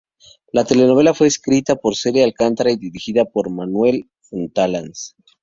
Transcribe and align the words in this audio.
La 0.51 0.65
telenovela 0.65 1.13
fue 1.13 1.27
escrita 1.27 1.75
por 1.75 1.95
Celia 1.95 2.23
Alcántara 2.23 2.71
y 2.71 2.75
dirigida 2.75 3.25
por 3.25 3.45
Juan 3.49 3.55
Manuel 3.57 4.09
Fontanals. 4.21 5.15